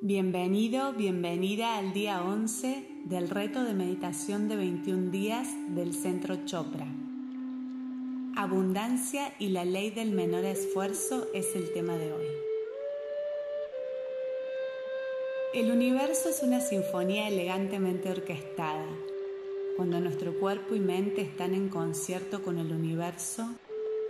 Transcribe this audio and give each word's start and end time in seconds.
Bienvenido, 0.00 0.92
bienvenida 0.92 1.78
al 1.78 1.94
día 1.94 2.22
11 2.22 2.84
del 3.04 3.30
reto 3.30 3.64
de 3.64 3.72
meditación 3.72 4.48
de 4.48 4.56
21 4.56 5.10
días 5.10 5.48
del 5.68 5.94
Centro 5.94 6.44
Chopra. 6.44 6.86
Abundancia 8.36 9.32
y 9.38 9.48
la 9.48 9.64
ley 9.64 9.90
del 9.90 10.10
menor 10.10 10.44
esfuerzo 10.44 11.28
es 11.32 11.54
el 11.56 11.72
tema 11.72 11.96
de 11.96 12.12
hoy. 12.12 12.26
El 15.54 15.70
universo 15.70 16.28
es 16.28 16.42
una 16.42 16.60
sinfonía 16.60 17.28
elegantemente 17.28 18.10
orquestada. 18.10 18.88
Cuando 19.76 20.00
nuestro 20.00 20.38
cuerpo 20.38 20.74
y 20.74 20.80
mente 20.80 21.22
están 21.22 21.54
en 21.54 21.68
concierto 21.70 22.42
con 22.42 22.58
el 22.58 22.72
universo, 22.72 23.48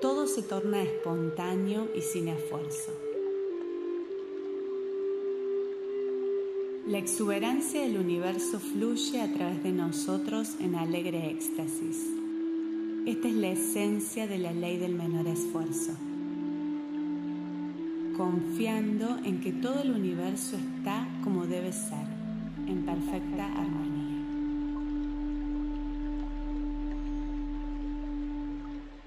todo 0.00 0.26
se 0.26 0.42
torna 0.42 0.82
espontáneo 0.82 1.88
y 1.94 2.00
sin 2.00 2.28
esfuerzo. 2.28 3.03
La 6.86 6.98
exuberancia 6.98 7.80
del 7.80 7.96
universo 7.96 8.60
fluye 8.60 9.22
a 9.22 9.32
través 9.32 9.62
de 9.62 9.72
nosotros 9.72 10.50
en 10.60 10.74
alegre 10.74 11.30
éxtasis. 11.30 12.10
Esta 13.06 13.26
es 13.26 13.34
la 13.34 13.48
esencia 13.48 14.26
de 14.26 14.36
la 14.36 14.52
ley 14.52 14.76
del 14.76 14.94
menor 14.94 15.26
esfuerzo. 15.26 15.92
Confiando 18.18 19.16
en 19.24 19.40
que 19.40 19.52
todo 19.52 19.80
el 19.80 19.92
universo 19.92 20.58
está 20.58 21.08
como 21.24 21.46
debe 21.46 21.72
ser, 21.72 22.06
en 22.68 22.84
perfecta 22.84 23.46
armonía. 23.46 24.24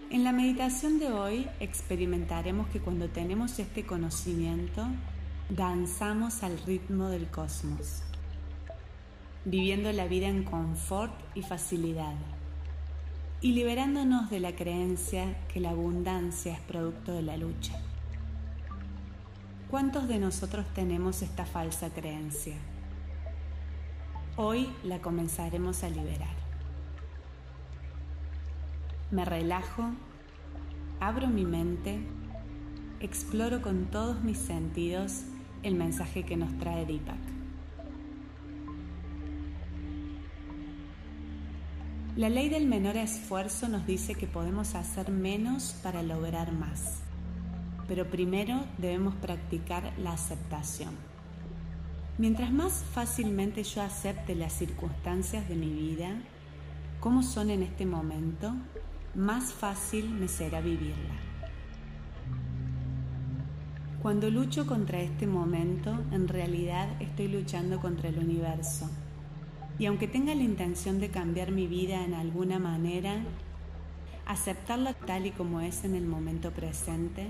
En 0.09 0.23
la 0.23 0.31
meditación 0.31 0.97
de 0.97 1.11
hoy 1.11 1.45
experimentaremos 1.59 2.69
que 2.69 2.79
cuando 2.79 3.07
tenemos 3.09 3.59
este 3.59 3.85
conocimiento, 3.85 4.87
danzamos 5.49 6.43
al 6.43 6.57
ritmo 6.59 7.07
del 7.07 7.27
cosmos, 7.27 8.01
viviendo 9.45 9.93
la 9.93 10.05
vida 10.05 10.27
en 10.27 10.43
confort 10.43 11.13
y 11.35 11.41
facilidad, 11.41 12.15
y 13.39 13.53
liberándonos 13.53 14.29
de 14.29 14.41
la 14.41 14.55
creencia 14.55 15.37
que 15.47 15.61
la 15.61 15.69
abundancia 15.69 16.51
es 16.51 16.59
producto 16.59 17.13
de 17.13 17.21
la 17.21 17.37
lucha. 17.37 17.79
¿Cuántos 19.69 20.09
de 20.09 20.19
nosotros 20.19 20.65
tenemos 20.73 21.21
esta 21.21 21.45
falsa 21.45 21.91
creencia? 21.91 22.55
Hoy 24.35 24.69
la 24.83 24.99
comenzaremos 24.99 25.83
a 25.83 25.89
liberar. 25.89 26.35
Me 29.11 29.23
relajo, 29.23 29.91
abro 30.99 31.27
mi 31.27 31.45
mente, 31.45 32.01
exploro 32.99 33.61
con 33.61 33.85
todos 33.85 34.21
mis 34.23 34.37
sentidos 34.37 35.23
el 35.63 35.75
mensaje 35.75 36.23
que 36.23 36.37
nos 36.37 36.57
trae 36.57 36.85
Deepak. 36.85 37.17
La 42.15 42.29
ley 42.29 42.49
del 42.49 42.65
menor 42.65 42.97
esfuerzo 42.97 43.67
nos 43.67 43.85
dice 43.85 44.15
que 44.15 44.25
podemos 44.25 44.73
hacer 44.73 45.11
menos 45.11 45.75
para 45.83 46.01
lograr 46.01 46.51
más, 46.51 47.01
pero 47.87 48.09
primero 48.09 48.65
debemos 48.79 49.13
practicar 49.15 49.93
la 49.99 50.13
aceptación. 50.13 50.95
Mientras 52.17 52.51
más 52.51 52.83
fácilmente 52.91 53.63
yo 53.63 53.83
acepte 53.83 54.33
las 54.33 54.53
circunstancias 54.53 55.47
de 55.47 55.55
mi 55.55 55.69
vida, 55.69 56.09
como 56.99 57.21
son 57.21 57.51
en 57.51 57.61
este 57.61 57.85
momento, 57.85 58.51
más 59.13 59.53
fácil 59.53 60.09
me 60.09 60.27
será 60.27 60.59
vivirla. 60.59 61.26
Cuando 64.07 64.29
lucho 64.29 64.65
contra 64.65 65.01
este 65.01 65.27
momento, 65.27 65.93
en 66.13 66.29
realidad 66.29 66.87
estoy 67.01 67.27
luchando 67.27 67.81
contra 67.81 68.07
el 68.07 68.17
universo. 68.17 68.89
Y 69.79 69.85
aunque 69.85 70.07
tenga 70.07 70.33
la 70.33 70.43
intención 70.43 71.01
de 71.01 71.09
cambiar 71.09 71.51
mi 71.51 71.67
vida 71.67 72.05
en 72.05 72.13
alguna 72.13 72.57
manera, 72.57 73.17
aceptarla 74.25 74.93
tal 74.93 75.25
y 75.25 75.31
como 75.31 75.59
es 75.59 75.83
en 75.83 75.93
el 75.93 76.05
momento 76.05 76.51
presente 76.51 77.27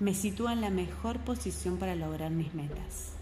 me 0.00 0.14
sitúa 0.14 0.54
en 0.54 0.62
la 0.62 0.70
mejor 0.70 1.18
posición 1.18 1.76
para 1.76 1.94
lograr 1.94 2.30
mis 2.30 2.54
metas. 2.54 3.12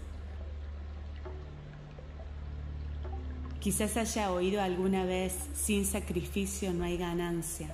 Quizás 3.59 3.97
haya 3.97 4.31
oído 4.31 4.61
alguna 4.61 5.03
vez, 5.03 5.35
sin 5.53 5.85
sacrificio 5.85 6.71
no 6.71 6.85
hay 6.85 6.97
ganancia. 6.97 7.67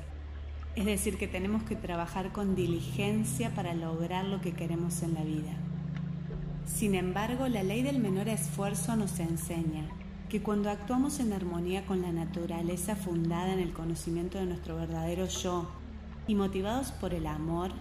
Es 0.80 0.86
decir, 0.86 1.18
que 1.18 1.28
tenemos 1.28 1.64
que 1.64 1.76
trabajar 1.76 2.32
con 2.32 2.56
diligencia 2.56 3.54
para 3.54 3.74
lograr 3.74 4.24
lo 4.24 4.40
que 4.40 4.54
queremos 4.54 5.04
en 5.04 5.14
la 5.14 5.26
vida. 5.26 5.52
Sin 6.66 6.96
embargo, 6.96 7.50
la 7.50 7.64
ley 7.64 7.82
del 7.82 8.00
menor 8.00 8.30
esfuerzo 8.30 8.96
nos 8.96 9.20
enseña 9.20 9.90
que 10.30 10.42
cuando 10.42 10.70
actuamos 10.70 11.20
en 11.20 11.34
armonía 11.34 11.86
con 11.86 12.02
la 12.02 12.14
naturaleza 12.14 12.96
fundada 12.96 13.52
en 13.52 13.60
el 13.60 13.74
conocimiento 13.74 14.38
de 14.38 14.46
nuestro 14.46 14.78
verdadero 14.78 15.28
yo 15.28 15.70
y 16.28 16.36
motivados 16.36 16.94
por 16.94 17.14
el 17.14 17.28
amor, 17.28 17.72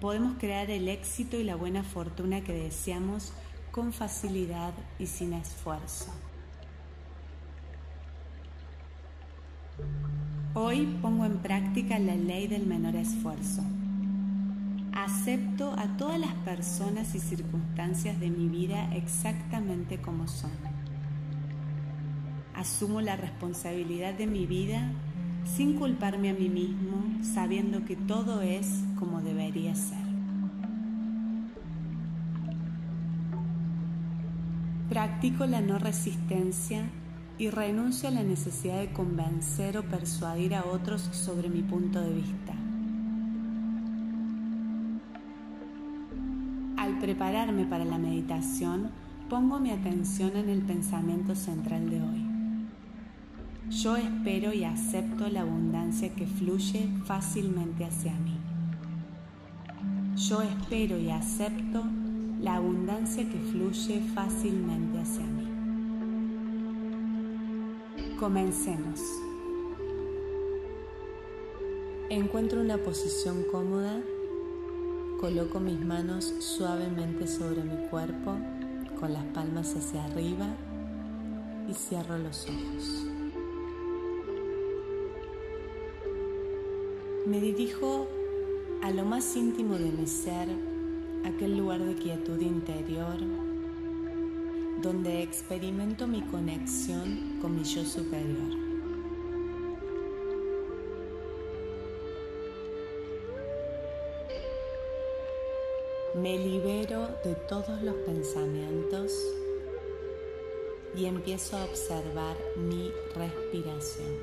podemos 0.00 0.36
crear 0.36 0.68
el 0.68 0.88
éxito 0.88 1.36
y 1.36 1.44
la 1.44 1.54
buena 1.54 1.84
fortuna 1.84 2.40
que 2.40 2.54
deseamos 2.54 3.32
con 3.70 3.92
facilidad 3.92 4.74
y 4.98 5.06
sin 5.06 5.32
esfuerzo. 5.32 6.12
Hoy 10.54 10.98
pongo 11.00 11.24
en 11.24 11.38
práctica 11.38 11.98
la 11.98 12.14
ley 12.14 12.46
del 12.46 12.66
menor 12.66 12.94
esfuerzo. 12.94 13.62
Acepto 14.92 15.72
a 15.78 15.96
todas 15.96 16.20
las 16.20 16.34
personas 16.44 17.14
y 17.14 17.20
circunstancias 17.20 18.20
de 18.20 18.28
mi 18.28 18.48
vida 18.48 18.94
exactamente 18.94 20.02
como 20.02 20.28
son. 20.28 20.50
Asumo 22.54 23.00
la 23.00 23.16
responsabilidad 23.16 24.12
de 24.12 24.26
mi 24.26 24.44
vida 24.44 24.92
sin 25.46 25.78
culparme 25.78 26.28
a 26.28 26.34
mí 26.34 26.50
mismo, 26.50 27.02
sabiendo 27.22 27.86
que 27.86 27.96
todo 27.96 28.42
es 28.42 28.84
como 28.98 29.22
debería 29.22 29.74
ser. 29.74 30.04
Practico 34.90 35.46
la 35.46 35.62
no 35.62 35.78
resistencia 35.78 36.90
y 37.38 37.50
renuncio 37.50 38.08
a 38.08 38.12
la 38.12 38.22
necesidad 38.22 38.80
de 38.80 38.92
convencer 38.92 39.78
o 39.78 39.82
persuadir 39.82 40.54
a 40.54 40.64
otros 40.64 41.02
sobre 41.12 41.48
mi 41.48 41.62
punto 41.62 42.00
de 42.00 42.12
vista. 42.12 42.54
Al 46.76 46.98
prepararme 46.98 47.64
para 47.64 47.84
la 47.84 47.98
meditación, 47.98 48.90
pongo 49.28 49.58
mi 49.58 49.70
atención 49.70 50.36
en 50.36 50.48
el 50.48 50.62
pensamiento 50.62 51.34
central 51.34 51.88
de 51.88 52.02
hoy. 52.02 52.26
Yo 53.70 53.96
espero 53.96 54.52
y 54.52 54.64
acepto 54.64 55.28
la 55.28 55.40
abundancia 55.40 56.12
que 56.14 56.26
fluye 56.26 56.88
fácilmente 57.06 57.84
hacia 57.84 58.12
mí. 58.12 58.36
Yo 60.16 60.42
espero 60.42 60.98
y 60.98 61.10
acepto 61.10 61.82
la 62.40 62.56
abundancia 62.56 63.24
que 63.24 63.38
fluye 63.38 64.02
fácilmente 64.14 65.00
hacia 65.00 65.24
mí. 65.24 65.41
Comencemos. 68.22 69.00
Encuentro 72.08 72.60
una 72.60 72.78
posición 72.78 73.42
cómoda, 73.50 74.00
coloco 75.18 75.58
mis 75.58 75.80
manos 75.80 76.32
suavemente 76.38 77.26
sobre 77.26 77.64
mi 77.64 77.88
cuerpo 77.88 78.36
con 79.00 79.12
las 79.12 79.24
palmas 79.34 79.74
hacia 79.74 80.04
arriba 80.04 80.46
y 81.68 81.74
cierro 81.74 82.16
los 82.16 82.46
ojos. 82.46 83.06
Me 87.26 87.40
dirijo 87.40 88.06
a 88.84 88.92
lo 88.92 89.04
más 89.04 89.34
íntimo 89.34 89.74
de 89.74 89.90
mi 89.90 90.06
ser, 90.06 90.46
aquel 91.24 91.56
lugar 91.58 91.80
de 91.80 91.96
quietud 91.96 92.40
interior 92.40 93.16
donde 94.82 95.22
experimento 95.22 96.08
mi 96.08 96.22
conexión 96.22 97.38
con 97.40 97.56
mi 97.56 97.62
yo 97.62 97.84
superior. 97.84 98.62
Me 106.16 106.36
libero 106.36 107.08
de 107.24 107.34
todos 107.48 107.80
los 107.82 107.94
pensamientos 108.04 109.12
y 110.96 111.06
empiezo 111.06 111.56
a 111.56 111.64
observar 111.64 112.36
mi 112.56 112.90
respiración, 113.14 114.18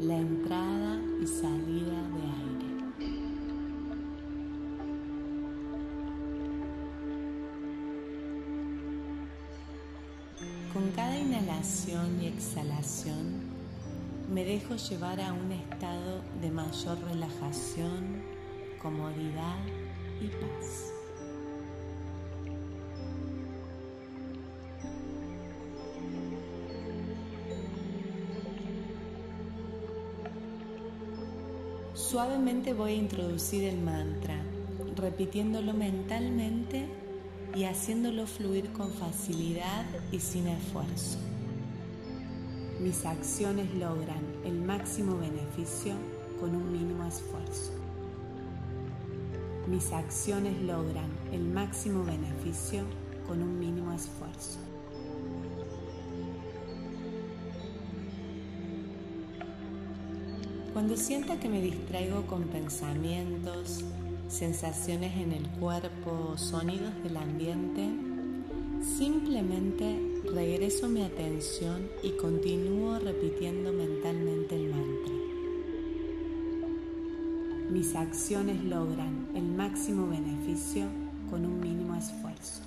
la 0.00 0.16
entrada 0.16 1.00
y 1.22 1.26
salida 1.26 2.02
de 2.14 2.27
Con 10.78 10.92
cada 10.92 11.18
inhalación 11.18 12.22
y 12.22 12.28
exhalación, 12.28 13.40
me 14.32 14.44
dejo 14.44 14.76
llevar 14.76 15.20
a 15.20 15.32
un 15.32 15.50
estado 15.50 16.22
de 16.40 16.52
mayor 16.52 17.02
relajación, 17.02 18.22
comodidad 18.80 19.58
y 20.20 20.28
paz. 20.28 20.92
Suavemente 31.94 32.72
voy 32.72 32.92
a 32.92 32.94
introducir 32.94 33.64
el 33.64 33.80
mantra, 33.80 34.40
repitiéndolo 34.94 35.74
mentalmente 35.74 37.07
y 37.54 37.64
haciéndolo 37.64 38.26
fluir 38.26 38.72
con 38.72 38.90
facilidad 38.92 39.84
y 40.12 40.20
sin 40.20 40.48
esfuerzo. 40.48 41.18
Mis 42.80 43.04
acciones 43.04 43.74
logran 43.74 44.22
el 44.44 44.60
máximo 44.60 45.18
beneficio 45.18 45.94
con 46.40 46.54
un 46.54 46.72
mínimo 46.72 47.04
esfuerzo. 47.06 47.72
Mis 49.66 49.92
acciones 49.92 50.60
logran 50.62 51.10
el 51.32 51.42
máximo 51.42 52.04
beneficio 52.04 52.84
con 53.26 53.42
un 53.42 53.58
mínimo 53.58 53.92
esfuerzo. 53.92 54.58
Cuando 60.72 60.96
sienta 60.96 61.40
que 61.40 61.48
me 61.48 61.60
distraigo 61.60 62.26
con 62.26 62.44
pensamientos, 62.44 63.84
sensaciones 64.28 65.16
en 65.16 65.32
el 65.32 65.48
cuerpo, 65.58 66.36
sonidos 66.36 66.92
del 67.02 67.16
ambiente, 67.16 67.88
simplemente 68.82 70.20
regreso 70.32 70.88
mi 70.88 71.02
atención 71.02 71.88
y 72.02 72.10
continúo 72.12 72.98
repitiendo 72.98 73.72
mentalmente 73.72 74.54
el 74.54 74.68
mantra. 74.70 75.14
Mis 77.70 77.94
acciones 77.96 78.62
logran 78.64 79.28
el 79.34 79.44
máximo 79.44 80.08
beneficio 80.08 80.84
con 81.30 81.44
un 81.44 81.60
mínimo 81.60 81.94
esfuerzo. 81.94 82.62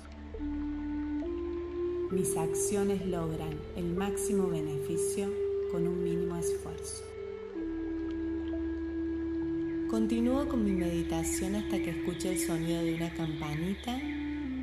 Mis 2.10 2.36
acciones 2.36 3.06
logran 3.06 3.58
el 3.76 3.86
máximo 3.94 4.48
beneficio 4.48 5.28
con 5.70 5.86
un 5.86 6.04
mínimo 6.04 6.36
esfuerzo. 6.36 7.11
Continúo 9.92 10.48
con 10.48 10.64
mi 10.64 10.72
meditación 10.72 11.54
hasta 11.54 11.76
que 11.76 11.90
escuche 11.90 12.30
el 12.30 12.38
sonido 12.38 12.82
de 12.82 12.94
una 12.94 13.12
campanita 13.12 14.00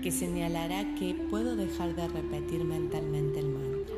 que 0.02 0.12
señalará 0.12 0.96
que 0.96 1.14
puedo 1.30 1.56
dejar 1.56 1.96
de 1.96 2.08
repetir 2.08 2.64
mentalmente 2.64 3.38
el 3.38 3.50
mantra. 3.50 3.96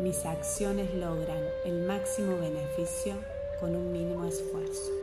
Mis 0.00 0.24
acciones 0.24 0.94
logran 0.94 1.44
el 1.66 1.86
máximo 1.86 2.38
beneficio 2.38 3.16
con 3.60 3.76
un 3.76 3.92
mínimo 3.92 4.24
esfuerzo. 4.24 5.01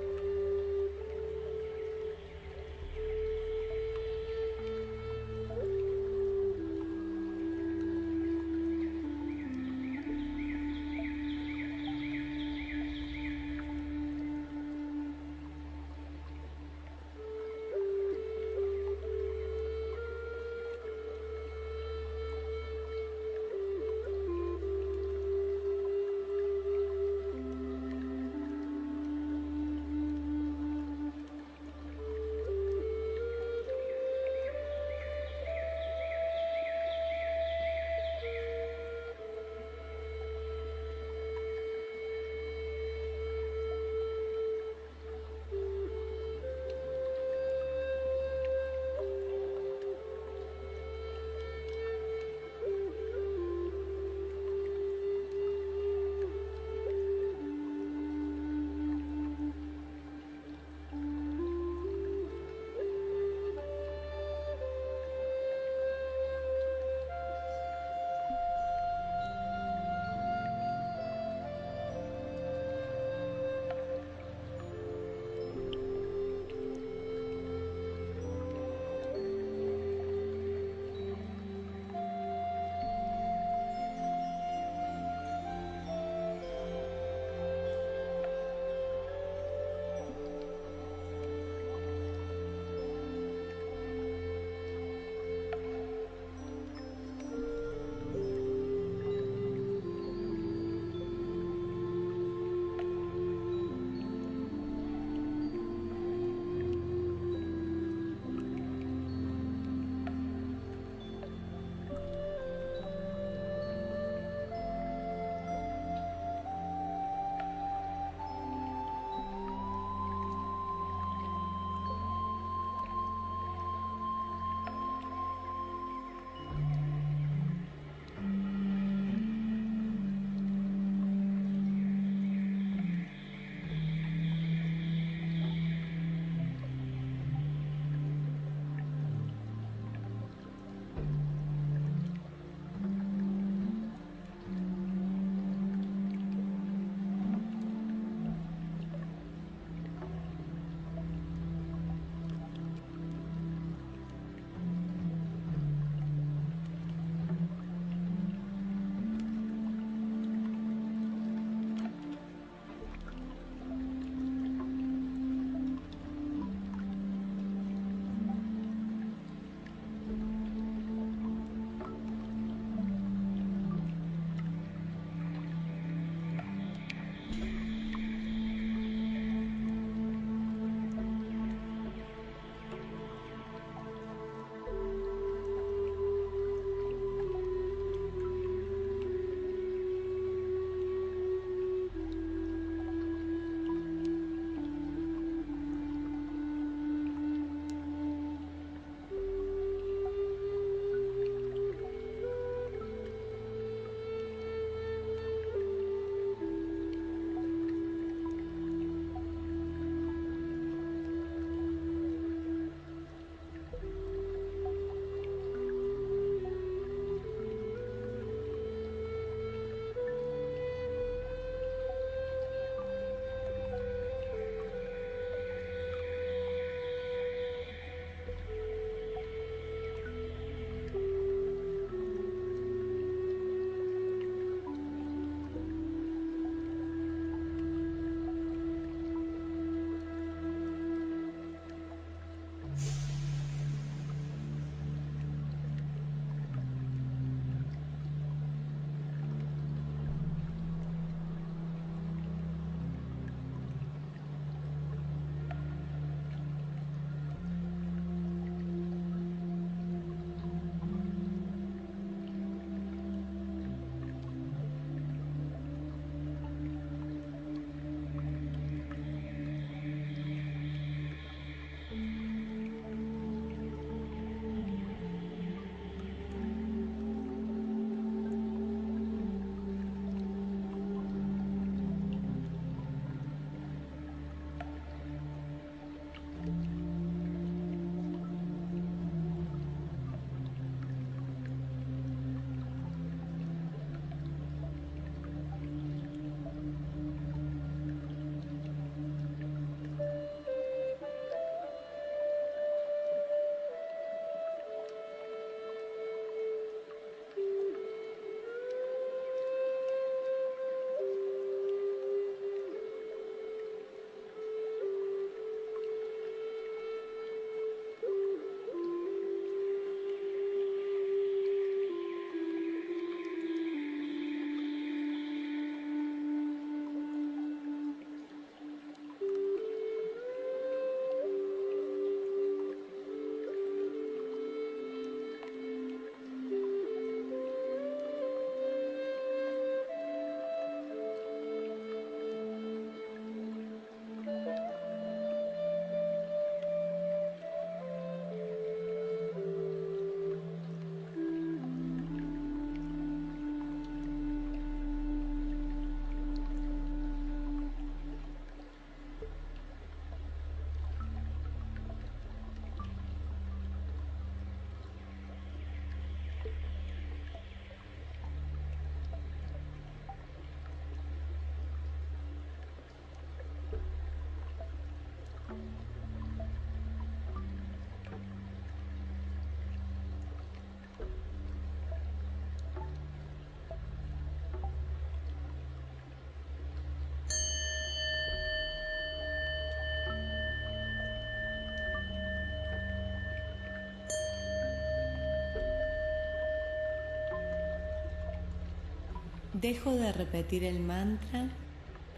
Dejo 399.61 399.91
de 399.91 400.13
repetir 400.13 400.63
el 400.63 400.79
mantra 400.79 401.49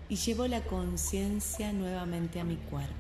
y 0.10 0.16
llevo 0.16 0.46
la 0.46 0.62
conciencia 0.62 1.74
nuevamente 1.74 2.40
a 2.40 2.44
mi 2.44 2.58
cuerpo. 2.58 2.94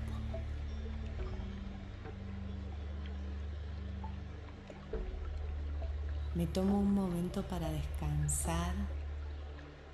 Me 6.33 6.47
tomo 6.47 6.79
un 6.79 6.91
momento 6.91 7.43
para 7.43 7.69
descansar. 7.69 8.73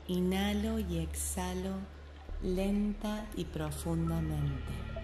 Inhalo 0.07 0.79
y 0.79 0.99
exhalo 0.99 1.73
lenta 2.41 3.25
y 3.35 3.43
profundamente. 3.43 4.96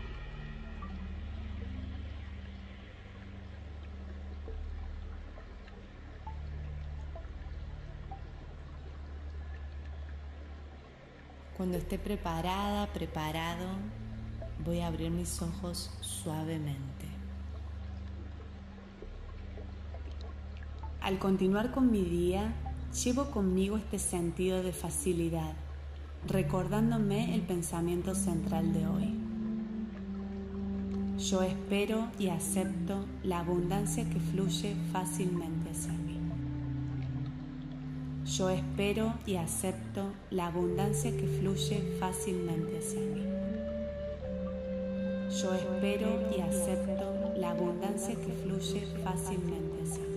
Cuando 11.63 11.77
esté 11.77 11.97
preparada, 11.97 12.87
preparado, 12.87 13.67
voy 14.65 14.81
a 14.81 14.87
abrir 14.87 15.11
mis 15.11 15.41
ojos 15.41 15.91
suavemente. 16.01 17.07
Al 20.99 21.19
continuar 21.19 21.71
con 21.71 21.89
mi 21.89 22.03
día, 22.03 22.53
llevo 23.01 23.31
conmigo 23.31 23.77
este 23.77 23.97
sentido 23.97 24.61
de 24.61 24.73
facilidad, 24.73 25.53
recordándome 26.27 27.33
el 27.33 27.43
pensamiento 27.43 28.13
central 28.13 28.73
de 28.73 28.85
hoy. 28.85 29.17
Yo 31.17 31.43
espero 31.43 32.09
y 32.19 32.27
acepto 32.27 33.05
la 33.23 33.39
abundancia 33.39 34.03
que 34.09 34.19
fluye 34.19 34.75
fácilmente 34.91 35.69
hacia 35.69 35.93
mí. 35.93 36.12
Yo 38.37 38.49
espero 38.49 39.13
y 39.27 39.35
acepto 39.35 40.11
la 40.31 40.47
abundancia 40.47 41.11
que 41.11 41.27
fluye 41.39 41.97
fácilmente 41.99 42.79
hacia 42.79 42.99
mí. 42.99 43.27
Yo 45.39 45.53
espero 45.53 46.07
y 46.35 46.41
acepto 46.41 47.13
la 47.37 47.51
abundancia 47.51 48.15
que 48.15 48.31
fluye 48.31 48.87
fácilmente 49.03 49.83
hacia 49.83 50.03
mí. 50.07 50.13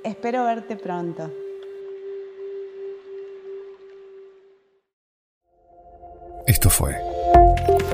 Espero 0.03 0.45
verte 0.45 0.77
pronto. 0.77 1.31
Esto 6.47 6.69
fue 6.69 6.95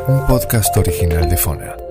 un 0.08 0.26
podcast 0.26 0.76
original 0.76 1.28
de 1.28 1.36
Fona. 1.36 1.89